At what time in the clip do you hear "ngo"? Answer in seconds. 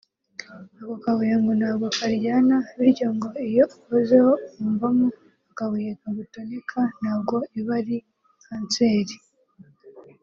1.41-1.51, 3.15-3.29